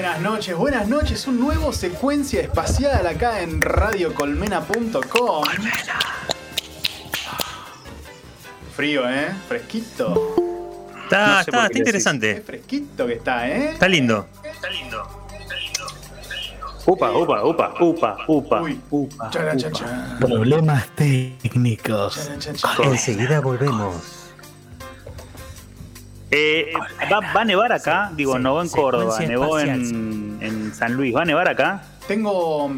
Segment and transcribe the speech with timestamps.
[0.00, 1.26] Buenas noches, buenas noches.
[1.26, 5.44] Un nuevo secuencia espacial acá en radiocolmena.com.
[8.74, 9.28] Frío, ¿eh?
[9.46, 10.34] Fresquito.
[11.04, 12.34] Está, No sé está, está interesante.
[12.36, 13.72] Qué fresquito que está, ¿eh?
[13.72, 14.26] Está lindo.
[16.86, 18.80] Upa, upa, upa, upa, upa, Uy.
[18.88, 19.28] upa.
[19.30, 19.70] Chan, upa.
[19.70, 20.16] chan.
[20.18, 22.30] Problemas técnicos.
[22.84, 24.29] Enseguida volvemos.
[26.30, 26.72] Eh,
[27.12, 28.10] ¿va, va a nevar acá?
[28.14, 31.14] Digo, Sí, no en Córdoba, nevó en, en San Luis.
[31.14, 31.82] ¿Va a nevar acá?
[32.06, 32.72] Tengo.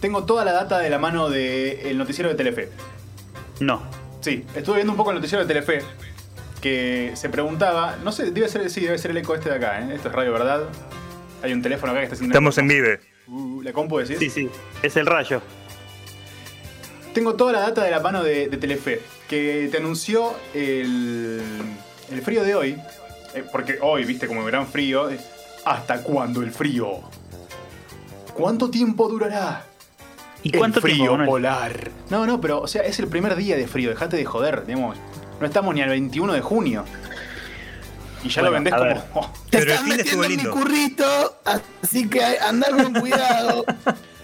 [0.00, 2.70] Tengo toda la data de la mano del noticiero de Telefe.
[3.60, 3.82] No.
[4.20, 5.82] Sí, estuve viendo un poco el noticiero de Telefe.
[6.60, 7.96] Que se preguntaba.
[8.02, 9.94] No sé, debe ser, sí, debe ser el eco este de acá, ¿eh?
[9.94, 10.62] Esto es Radio Verdad.
[11.42, 12.32] Hay un teléfono acá que está haciendo.
[12.32, 13.00] Estamos en Vive.
[13.28, 14.18] Uh, ¿La compu decís?
[14.18, 14.50] Sí, sí.
[14.82, 15.42] Es el rayo.
[17.12, 21.40] Tengo toda la data de la mano de, de Telefe, que te anunció el,
[22.10, 22.76] el frío de hoy,
[23.34, 25.18] eh, porque hoy, viste, como verán frío, eh,
[25.64, 27.00] ¿hasta cuándo el frío?
[28.34, 29.64] ¿Cuánto tiempo durará?
[30.42, 31.24] ¿Y cuánto el frío tiempo?
[31.26, 31.90] Polar.
[32.10, 34.96] No, no, pero, o sea, es el primer día de frío, dejate de joder, digamos.
[35.40, 36.84] No estamos ni al 21 de junio.
[38.22, 39.04] Y ya lo vendés como...
[39.14, 39.30] oh.
[39.50, 41.38] Te Pero el estás metiendo en mi currito,
[41.82, 43.64] así que andar con cuidado.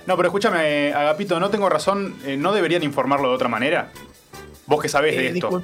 [0.04, 2.16] No, pero escúchame, Agapito, ¿no tengo razón?
[2.24, 3.92] Eh, ¿No deberían informarlo de otra manera?
[4.66, 5.62] Vos que sabés de Eh, esto.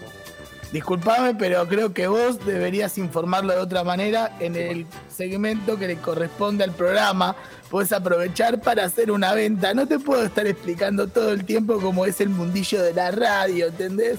[0.73, 5.97] Disculpame, pero creo que vos deberías informarlo de otra manera en el segmento que le
[5.97, 7.35] corresponde al programa.
[7.71, 9.73] Puedes aprovechar para hacer una venta.
[9.73, 13.69] No te puedo estar explicando todo el tiempo cómo es el mundillo de la radio,
[13.69, 14.19] ¿entendés?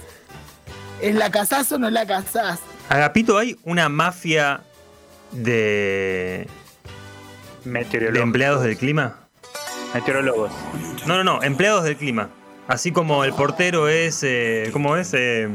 [1.01, 2.59] ¿Es la casás o no la casás?
[2.89, 4.61] Agapito, hay una mafia
[5.31, 6.47] de,
[7.63, 8.23] de Meteorólogos.
[8.23, 9.19] empleados del clima.
[9.93, 10.51] Meteorólogos.
[11.05, 12.29] No, no, no, empleados del clima.
[12.67, 15.13] Así como el portero es, eh, ¿cómo es?
[15.13, 15.49] Eh,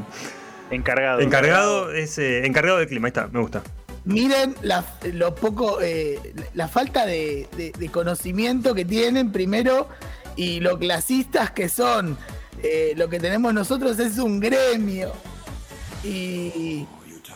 [0.70, 1.20] Encargado.
[1.20, 3.06] encargado, es eh, encargado del clima.
[3.06, 3.62] Ahí está, me gusta.
[4.04, 6.18] Miren la, lo poco, eh,
[6.54, 9.88] la falta de, de- de conocimiento que tienen primero
[10.36, 12.16] y lo clasistas que son.
[12.62, 15.12] Eh, lo que tenemos nosotros es un gremio.
[16.02, 16.86] Y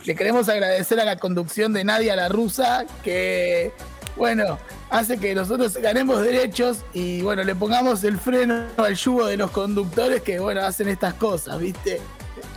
[0.05, 3.73] le queremos agradecer a la conducción de Nadia la Rusa que,
[4.17, 4.59] bueno,
[4.91, 9.51] hace que nosotros ganemos derechos y, bueno, le pongamos el freno al yugo de los
[9.51, 12.01] conductores que, bueno, hacen estas cosas, ¿viste?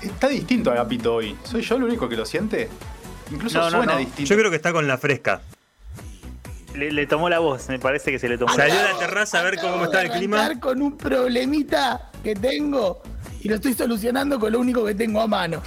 [0.01, 1.35] Está distinto Agapito hoy.
[1.43, 2.69] ¿Soy yo el único que lo siente?
[3.31, 3.99] Incluso No, no, suena no.
[3.99, 4.29] distinto.
[4.29, 5.41] Yo creo que está con la fresca.
[6.75, 8.53] Le, le tomó la voz, me parece que se le tomó.
[8.53, 10.59] Salió la a la terraza a ver Acabo cómo está de el clima.
[10.59, 13.01] con un problemita que tengo
[13.41, 15.61] y lo estoy solucionando con lo único que tengo a mano.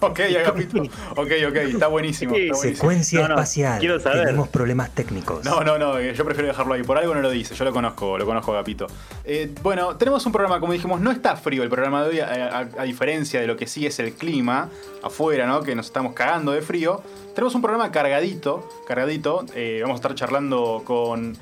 [0.00, 0.80] Ok, Agapito.
[1.16, 2.34] Ok, ok, está buenísimo.
[2.36, 2.74] Está buenísimo.
[2.76, 3.78] Secuencia No, no, espacial.
[3.80, 4.26] quiero saber.
[4.26, 5.44] Tenemos problemas técnicos.
[5.44, 6.82] No, no, no, eh, yo prefiero dejarlo ahí.
[6.84, 8.86] Por algo no lo dice, yo lo conozco, lo conozco Agapito.
[9.24, 12.26] Eh, bueno, tenemos un programa, como dijimos, no está frío el programa de hoy, a,
[12.58, 14.68] a- a diferencia de lo que sí es el clima
[15.02, 15.62] afuera, ¿no?
[15.62, 17.02] Que nos estamos cagando de frío.
[17.34, 19.44] Tenemos un programa cargadito, cargadito.
[19.54, 21.36] Eh, vamos a estar charlando con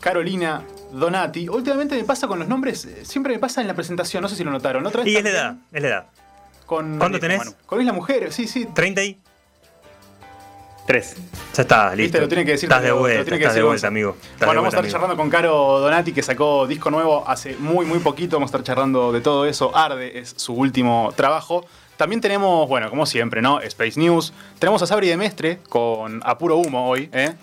[0.00, 0.62] Carolina
[0.92, 1.48] Donati.
[1.48, 4.36] Últimamente me pasa con los nombres, eh, siempre me pasa en la presentación, no sé
[4.36, 4.82] si lo notaron.
[4.82, 4.88] ¿no?
[4.88, 6.06] Otra vez Y es la edad, es la edad.
[6.70, 7.38] Con, ¿Cuánto eh, tenés?
[7.38, 7.52] Manu.
[7.66, 8.64] Con Isla Mujer, sí, sí.
[8.72, 9.18] 30 y.
[10.86, 11.16] Tres.
[11.56, 12.02] Ya está, listo.
[12.02, 12.68] Viste, lo tiene que decir.
[12.68, 13.86] Estás de vuelta, tiene que estás de decir vuelta, Gonza.
[13.88, 14.10] amigo.
[14.20, 14.92] Estás de Bueno, vamos a estar amigo.
[14.92, 18.36] charlando con Caro Donati, que sacó disco nuevo hace muy, muy poquito.
[18.36, 19.76] Vamos a estar charlando de todo eso.
[19.76, 21.66] Arde es su último trabajo.
[21.96, 23.60] También tenemos, bueno, como siempre, ¿no?
[23.62, 24.32] Space News.
[24.60, 27.34] Tenemos a Sabri de Mestre con A Puro Humo hoy, ¿eh?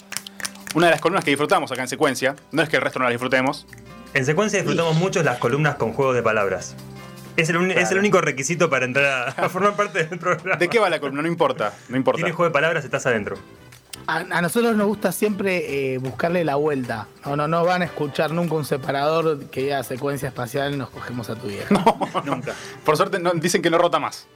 [0.74, 2.38] Una de las columnas que disfrutamos acá en secuencia.
[2.54, 3.68] No es que el resto no las disfrutemos.
[4.14, 6.78] En secuencia disfrutamos mucho las columnas con juegos de palabras.
[7.38, 9.06] Es el, es el único requisito para entrar
[9.38, 10.56] a, a formar parte del programa.
[10.58, 11.22] ¿De qué va la columna?
[11.22, 11.74] No importa.
[11.88, 12.18] No importa.
[12.18, 13.38] Tienes juego de palabras, estás adentro.
[14.08, 17.08] A, a nosotros nos gusta siempre eh, buscarle la vuelta.
[17.26, 20.90] No, no, no van a escuchar nunca un separador que diga secuencia espacial y nos
[20.90, 21.68] cogemos a tu vieja.
[22.26, 22.54] Nunca.
[22.86, 24.28] Por suerte no- dicen que no rota más.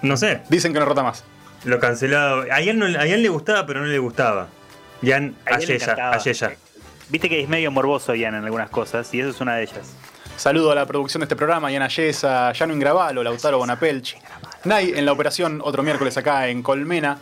[0.00, 1.24] No sé, Dicen que no rota más.
[1.64, 2.44] lo cancelado.
[2.52, 4.48] A Ian, no- a Ian le gustaba, pero no le gustaba.
[5.02, 6.16] Ian, A encantaba.
[6.16, 6.50] a.
[7.10, 9.92] Viste que es medio morboso Ian en algunas cosas y eso es una de ellas.
[10.38, 14.16] Saludo a la producción de este programa, Yana Yesa, Yano Ingravalo, Lautaro Bonapelch.
[14.62, 17.18] Nay en la operación, otro miércoles acá en Colmena.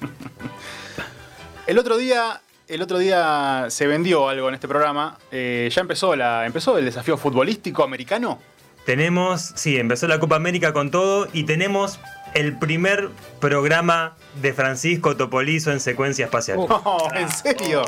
[1.66, 5.18] El otro día, el otro día se vendió algo en este programa.
[5.30, 8.40] Eh, ya empezó, la, empezó el desafío futbolístico americano.
[8.86, 12.00] Tenemos, sí, empezó la Copa América con todo y tenemos
[12.32, 13.10] el primer
[13.40, 16.58] programa de Francisco Topolizo en secuencia espacial.
[16.58, 17.82] No, ¿En serio?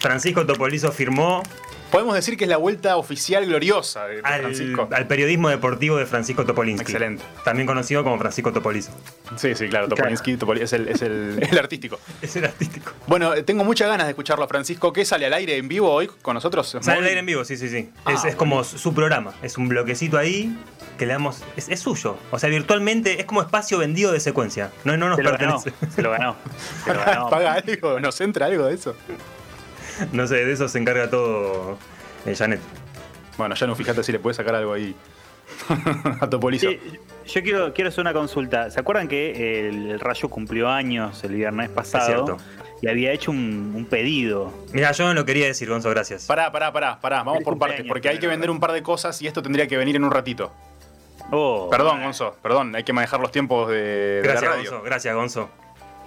[0.00, 1.42] Francisco Topolizo firmó
[1.96, 4.86] Podemos decir que es la vuelta oficial gloriosa de Al, Francisco.
[4.92, 6.82] al periodismo deportivo de Francisco Topolinsky.
[6.92, 7.24] Excelente.
[7.42, 8.90] También conocido como Francisco Topolizo.
[9.36, 11.98] Sí, sí, claro, Topolinsky Topoli- es, el, es el- el artístico.
[12.20, 12.92] Es el artístico.
[13.06, 14.92] Bueno, eh, tengo muchas ganas de escucharlo a Francisco.
[14.92, 16.76] ¿Qué sale al aire en vivo hoy con nosotros?
[16.82, 17.88] Sale al aire en vivo, sí, sí, sí.
[18.04, 19.32] Ah, es, es como su programa.
[19.42, 20.54] Es un bloquecito ahí
[20.98, 21.44] que le damos.
[21.56, 22.18] Es, es suyo.
[22.30, 24.70] O sea, virtualmente es como espacio vendido de secuencia.
[24.84, 25.62] No, no nos Se lo ganó.
[25.62, 25.94] pertenece.
[25.94, 26.36] Se lo ganó.
[26.84, 27.30] Se lo ganó.
[27.30, 28.00] ¿Paga algo?
[28.00, 28.94] ¿Nos entra algo de eso?
[30.12, 31.78] No sé, de eso se encarga todo
[32.26, 32.60] eh, Janet.
[33.38, 34.94] Bueno, ya no fíjate si le puedes sacar algo ahí
[36.20, 36.68] a Topolizo.
[36.68, 36.80] Sí,
[37.26, 38.70] yo quiero, quiero hacer una consulta.
[38.70, 42.06] ¿Se acuerdan que el Rayo cumplió años el viernes pasado?
[42.06, 42.36] cierto.
[42.82, 44.52] Y había hecho un, un pedido.
[44.72, 46.26] Mira, yo no lo quería decir, Gonzo, gracias.
[46.26, 47.22] Pará, pará, pará, pará.
[47.22, 49.76] Vamos por partes, porque hay que vender un par de cosas y esto tendría que
[49.78, 50.52] venir en un ratito.
[51.32, 54.70] Oh, Perdón, Gonzo, perdón, hay que manejar los tiempos de, de la Gracias, radio.
[54.70, 54.84] Gonzo.
[54.84, 55.50] Gracias, Gonzo.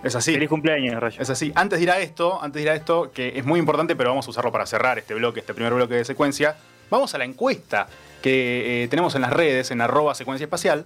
[0.03, 0.33] Es así.
[0.33, 1.21] Feliz cumpleaños, Rayo.
[1.21, 1.51] Es así.
[1.55, 4.09] Antes de ir a esto, antes de ir a esto, que es muy importante, pero
[4.09, 6.55] vamos a usarlo para cerrar este bloque, este primer bloque de secuencia.
[6.89, 7.87] Vamos a la encuesta
[8.21, 10.85] que eh, tenemos en las redes, en arroba secuencia espacial.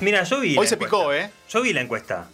[0.00, 0.56] Mira, yo vi.
[0.56, 0.96] Hoy la se encuesta.
[0.96, 1.30] picó, ¿eh?
[1.48, 2.28] Yo vi la encuesta.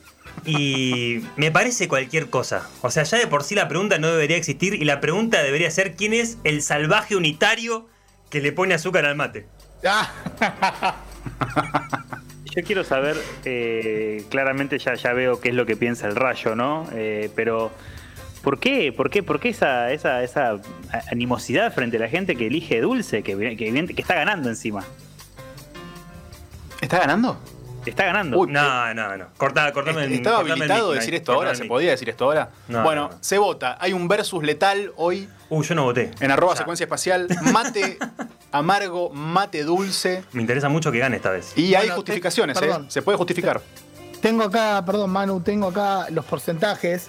[0.44, 2.68] Y me parece cualquier cosa.
[2.80, 5.70] O sea, ya de por sí la pregunta no debería existir y la pregunta debería
[5.70, 7.86] ser quién es el salvaje unitario
[8.30, 9.46] que le pone azúcar al mate.
[12.54, 13.16] Yo quiero saber,
[13.46, 16.86] eh, claramente ya, ya veo qué es lo que piensa el Rayo, ¿no?
[16.92, 17.70] Eh, pero,
[18.42, 18.92] ¿por qué?
[18.92, 19.22] ¿Por qué?
[19.22, 20.56] ¿Por qué esa, esa, esa
[21.10, 24.84] animosidad frente a la gente que elige dulce, que, que, está ganando encima?
[26.82, 27.38] ¿Está ganando?
[27.86, 28.38] Está ganando.
[28.38, 29.26] Uy, No, no, no.
[29.38, 31.50] Corta, cortame el- ¿Estaba cortame el habilitado mic, decir esto ahora?
[31.52, 32.50] el ¿Se podía decir esto ahora?
[32.68, 33.18] No, bueno, no, no.
[33.22, 33.76] se vota.
[33.80, 36.10] Hay un versus letal hoy Uy, yo no voté.
[36.20, 36.58] en arroba Ya.
[36.58, 37.28] secuencia espacial.
[37.52, 37.98] Mate
[38.52, 40.22] amargo, mate dulce.
[40.32, 41.52] Me interesa mucho que gane esta vez.
[41.56, 42.74] Y hay justificaciones, te- ¿eh?
[42.88, 43.60] Se puede justificar.
[44.20, 47.08] tengo acá, perdón, Manu, tengo acá los porcentajes.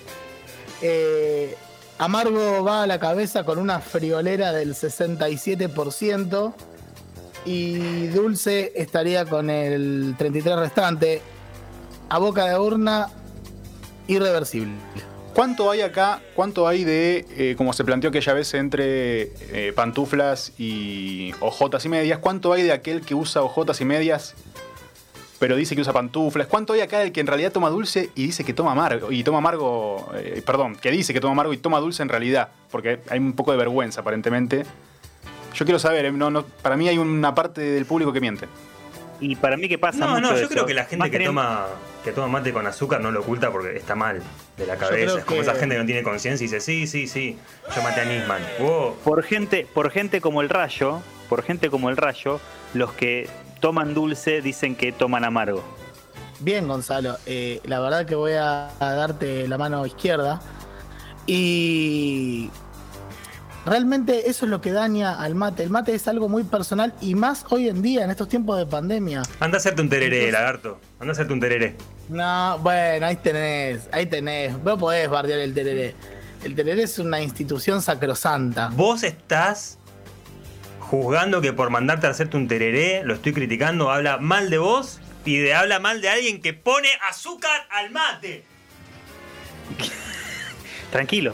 [0.82, 1.56] Eh,
[2.00, 6.54] Amargo va a la cabeza con una friolera del 67%
[7.46, 11.22] y Dulce estaría con el 33% restante.
[12.10, 13.10] A boca de urna,
[14.08, 14.74] irreversible.
[15.34, 16.22] ¿Cuánto hay acá?
[16.36, 21.90] ¿Cuánto hay de, eh, como se planteó aquella vez, entre eh, pantuflas y ojotas y
[21.90, 22.20] medias?
[22.20, 24.36] ¿Cuánto hay de aquel que usa ojotas y medias,
[25.40, 26.46] pero dice que usa pantuflas?
[26.48, 29.12] ¿Cuánto hay acá del que en realidad toma dulce y dice que toma amargo?
[29.12, 32.50] Y toma amargo, eh, perdón, que dice que toma amargo y toma dulce en realidad,
[32.70, 34.66] porque hay un poco de vergüenza aparentemente.
[35.56, 38.48] Yo quiero saber, eh, no, no, para mí hay una parte del público que miente.
[39.20, 40.50] Y para mí que pasa No, mucho no, yo eso.
[40.50, 41.66] creo que la gente Más que toma,
[42.04, 44.22] que toma mate con azúcar no lo oculta porque está mal
[44.58, 45.20] de la cabeza.
[45.20, 47.38] Es como que- esa gente que no tiene conciencia y dice, sí, sí, sí,
[47.76, 48.42] yo maté a Nisman.
[48.60, 48.96] Wow.
[49.04, 52.40] Por gente, por gente como el Rayo, por gente como el Rayo,
[52.74, 53.30] los que
[53.62, 55.64] toman dulce dicen que toman amargo.
[56.40, 57.18] Bien, Gonzalo.
[57.26, 60.42] eh, la verdad que voy a, a darte la mano izquierda.
[61.26, 62.50] Y
[63.66, 65.64] realmente eso es lo que daña al mate.
[65.64, 68.66] El mate es algo muy personal y más hoy en día, en estos tiempos de
[68.66, 69.24] pandemia.
[69.40, 70.80] Anda a hacerte un tereré, Entonces- lagarto.
[71.00, 71.76] Anda a hacerte un tereré.
[72.10, 74.62] No, bueno, ahí tenés, ahí tenés.
[74.64, 75.96] Vos podés bardear el tereré.
[76.44, 78.70] El tereré es una institución sacrosanta.
[78.74, 79.78] Vos estás
[80.80, 85.00] juzgando que por mandarte a hacerte un tereré, lo estoy criticando, habla mal de vos
[85.26, 88.44] y de, habla mal de alguien que pone azúcar al mate.
[90.92, 91.34] Tranquilo.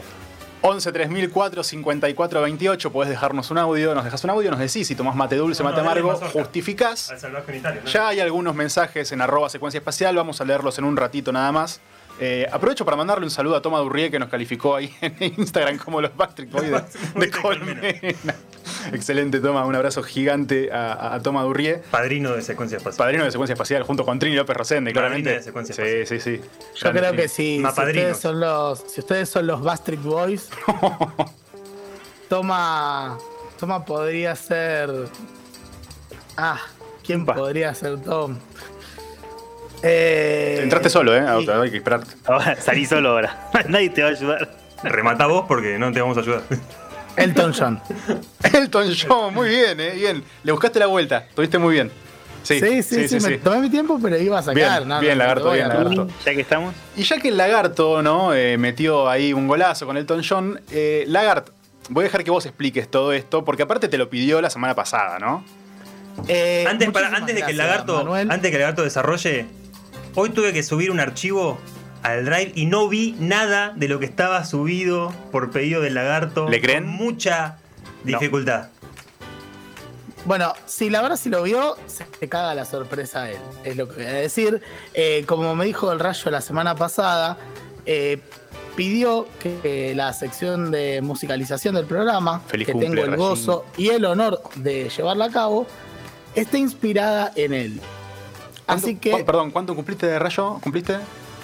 [0.62, 4.94] 11 3004 54 28, podés dejarnos un audio, nos dejas un audio, nos decís si
[4.94, 6.28] tomás mate dulce, No, mate no, amargo, hoja.
[6.28, 7.12] justificás.
[7.22, 7.90] ¿no?
[7.90, 11.50] Ya hay algunos mensajes en arroba secuencia espacial, vamos a leerlos en un ratito nada
[11.52, 11.80] más.
[12.22, 15.78] Eh, aprovecho para mandarle un saludo a Toma Durrié que nos calificó ahí en Instagram
[15.78, 17.80] como los Backstreet Boys de de Colmena.
[18.92, 21.82] Excelente, Toma, un abrazo gigante a, Toma Durrié.
[21.90, 22.98] Padrino de secuencia espacial.
[22.98, 25.30] Padrino de secuencia espacial junto con Trini López Rosende, claramente.
[25.34, 26.20] de secuencia sí, espacial.
[26.20, 26.48] sí, sí.
[26.74, 27.22] Yo Grande creo Trini.
[27.22, 30.48] que si, si ustedes son los, si ustedes son los Bastric Boys,
[32.28, 33.18] toma,
[33.58, 34.90] toma podría ser.
[36.36, 36.58] Ah,
[37.04, 38.36] ¿quién podría ser Tom?
[39.82, 41.24] Eh, Entraste solo, ¿eh?
[41.42, 42.14] y- Hay que esperarte.
[42.26, 43.50] Ahora salí solo ahora.
[43.68, 44.50] Nadie te va a ayudar.
[44.82, 46.42] Remata vos porque no te vamos a ayudar.
[47.16, 47.80] Elton John.
[48.52, 49.92] Elton John, muy bien, ¿eh?
[49.94, 50.24] Bien.
[50.42, 51.90] Le buscaste la vuelta, estuviste muy bien.
[52.42, 54.54] Sí, Sí, sí, sí, me tomé mi tiempo, pero iba a sacar.
[54.54, 56.08] Bien, no, bien, no, lagarto, bien, lagarto.
[56.24, 56.74] Ya que estamos.
[56.96, 58.32] Y ya que el lagarto, ¿no?
[58.34, 60.60] Eh, metió ahí un golazo con Elton John.
[60.70, 61.50] Eh, Lagart,
[61.90, 64.74] voy a dejar que vos expliques todo esto, porque aparte te lo pidió la semana
[64.74, 65.44] pasada, ¿no?
[66.28, 68.30] Eh, Antes, para, muchísimas antes de que el lagarto, Manuel.
[68.30, 69.46] antes de que el lagarto desarrolle,
[70.14, 71.58] hoy tuve que subir un archivo
[72.02, 76.48] al drive y no vi nada de lo que estaba subido por pedido del lagarto.
[76.48, 76.84] ¿Le creen?
[76.84, 77.58] Con mucha
[78.04, 78.68] dificultad.
[80.24, 83.76] Bueno, si la verdad si lo vio, se te caga la sorpresa a él, es
[83.76, 84.60] lo que voy a decir.
[84.92, 87.38] Eh, como me dijo el rayo la semana pasada,
[87.86, 88.20] eh,
[88.76, 93.18] pidió que la sección de musicalización del programa, Feliz que cumple, tengo el Rayín.
[93.18, 95.66] gozo y el honor de llevarla a cabo,
[96.34, 97.80] esté inspirada en él.
[98.66, 100.60] ¿Cuánto- Así que cu- perdón, ¿cuánto cumpliste de rayo?
[100.62, 100.98] ¿Cumpliste?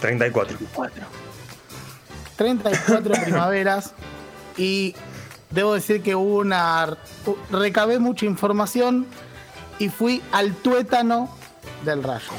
[0.07, 0.57] 34.
[2.37, 3.93] 34 primaveras
[4.57, 4.95] y
[5.51, 6.97] debo decir que hubo una
[7.51, 9.07] recabé mucha información
[9.79, 11.29] y fui al tuétano
[11.85, 12.31] del rayo.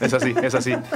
[0.00, 0.74] Es así, es así.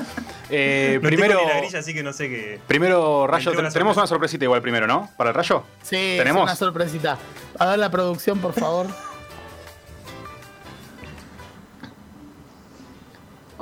[0.55, 2.61] Eh, No primero, tengo ni la grilla, así que no sé qué.
[2.67, 4.01] primero rayo, una tenemos sorpresa.
[4.01, 5.09] una sorpresita igual primero, ¿no?
[5.17, 5.65] Para el rayo.
[5.83, 6.43] Sí, ¿Tenemos?
[6.43, 7.17] una sorpresita.
[7.59, 8.87] A ver la producción, por favor.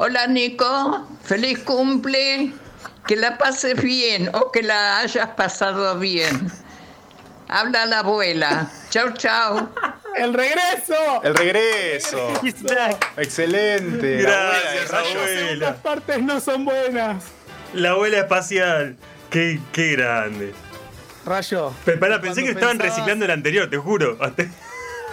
[0.02, 2.54] Hola Nico, feliz cumple,
[3.06, 6.50] que la pases bien o que la hayas pasado bien.
[7.48, 8.70] Habla la abuela.
[8.88, 9.68] Chau, chau.
[10.16, 10.94] ¡El regreso!
[11.22, 12.32] El regreso.
[13.18, 14.16] Excelente.
[14.22, 15.66] Gracias, abuela.
[15.68, 17.22] Las partes no son buenas.
[17.74, 18.96] La abuela espacial.
[19.28, 20.54] Qué, qué grande.
[21.26, 21.74] Rayo.
[21.84, 24.16] Pe- pará, pensé que estaban reciclando el anterior, te juro.
[24.18, 24.44] Hasta-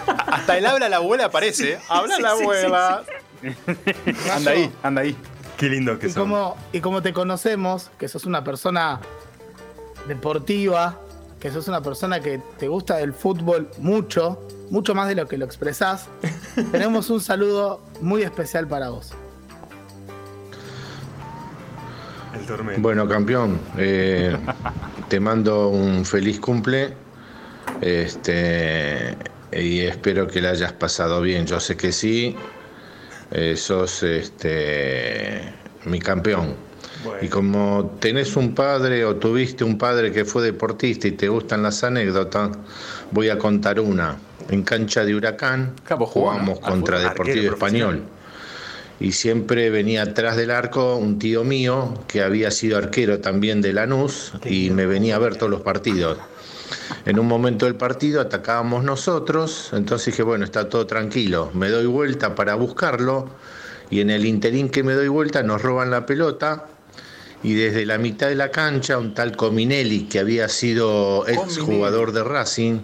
[0.06, 1.78] Hasta el habla la abuela aparece.
[1.90, 3.02] Habla sí, la sí, abuela.
[4.32, 5.16] Anda ahí, anda ahí.
[5.56, 6.22] Qué lindo que Y son.
[6.24, 9.00] como, y como te conocemos, que sos una persona
[10.06, 11.00] deportiva,
[11.40, 14.40] que sos una persona que te gusta del fútbol mucho,
[14.70, 16.06] mucho más de lo que lo expresás,
[16.72, 19.12] tenemos un saludo muy especial para vos.
[22.34, 22.80] El tormento.
[22.80, 24.36] Bueno, campeón, eh,
[25.08, 26.94] te mando un feliz cumple.
[27.80, 29.16] Este,
[29.52, 31.46] y espero que la hayas pasado bien.
[31.46, 32.36] Yo sé que sí.
[33.30, 35.40] Eh, sos este,
[35.84, 36.54] mi campeón.
[37.04, 37.18] Bueno.
[37.22, 41.62] Y como tenés un padre o tuviste un padre que fue deportista y te gustan
[41.62, 42.50] las anécdotas,
[43.10, 44.16] voy a contar una.
[44.50, 47.10] En cancha de Huracán jugamos contra fútbol.
[47.10, 48.02] Deportivo Español.
[49.00, 53.72] Y siempre venía atrás del arco un tío mío que había sido arquero también de
[53.72, 56.18] Lanús y me venía a ver todos los partidos.
[57.04, 61.50] En un momento del partido atacábamos nosotros, entonces dije, bueno, está todo tranquilo.
[61.54, 63.28] Me doy vuelta para buscarlo
[63.90, 66.66] y en el interín que me doy vuelta nos roban la pelota
[67.42, 72.12] y desde la mitad de la cancha un tal Cominelli, que había sido ex jugador
[72.12, 72.80] de Racing,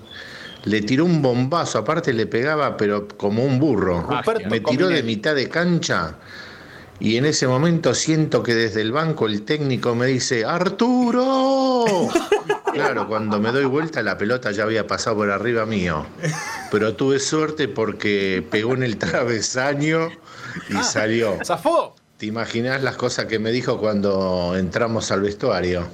[0.64, 4.08] le tiró un bombazo, aparte le pegaba pero como un burro.
[4.48, 6.16] Me tiró de mitad de cancha
[7.00, 11.84] y en ese momento siento que desde el banco el técnico me dice, Arturo.
[12.74, 16.04] Claro, cuando me doy vuelta la pelota ya había pasado por arriba mío.
[16.70, 20.08] Pero tuve suerte porque pegó en el travesaño
[20.68, 21.38] y salió.
[21.44, 21.94] ¿Zafó?
[22.18, 25.86] ¿Te imaginas las cosas que me dijo cuando entramos al vestuario?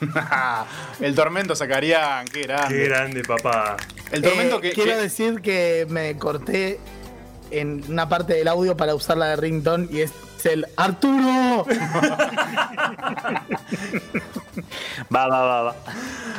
[1.00, 2.74] el tormento sacarían, qué grande.
[2.76, 3.76] Qué grande, papá.
[4.10, 4.72] El tormento Eh, que.
[4.72, 6.80] Quiero que- decir que me corté
[7.50, 10.12] en una parte del audio para usar la de ringtone y es
[10.44, 11.64] el Arturo.
[15.14, 15.76] Va, va, va, va.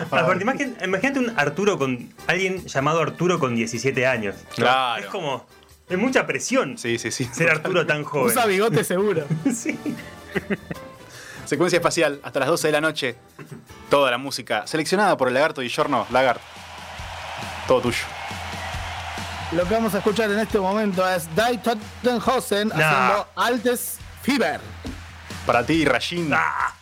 [0.01, 2.13] Aparte, imagín- imagínate un Arturo con.
[2.27, 4.36] alguien llamado Arturo con 17 años.
[4.36, 4.50] ¿no?
[4.55, 5.03] Claro.
[5.03, 5.46] Es como.
[5.89, 7.25] Es mucha presión Sí, sí, sí.
[7.34, 8.27] ser Arturo tan joven.
[8.32, 9.25] Usa bigote seguro.
[9.53, 9.77] Sí.
[11.46, 13.15] Secuencia espacial, hasta las 12 de la noche.
[13.89, 16.08] Toda la música seleccionada por el lagarto y Giorno.
[16.10, 16.41] Lagart.
[17.67, 18.03] Todo tuyo.
[19.51, 24.60] Lo que vamos a escuchar en este momento es Die Tottenhausen haciendo Altes Fieber.
[25.46, 26.32] Para ti, Rayín.
[26.34, 26.74] Ah.